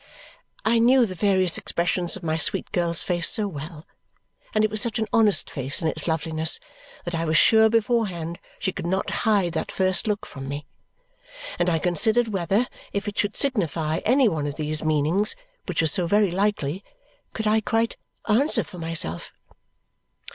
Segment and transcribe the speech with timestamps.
[0.65, 3.85] I knew the various expressions of my sweet girl's face so well,
[4.51, 6.59] and it was such an honest face in its loveliness,
[7.05, 10.65] that I was sure beforehand she could not hide that first look from me.
[11.59, 15.35] And I considered whether, if it should signify any one of these meanings,
[15.67, 16.83] which was so very likely,
[17.33, 17.95] could I quite
[18.27, 19.31] answer for myself?